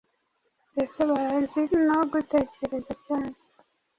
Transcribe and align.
ndetse 0.73 0.99
bazi 1.11 1.61
no 1.87 1.97
gutekereza 2.11 2.93
cyane. 3.05 3.37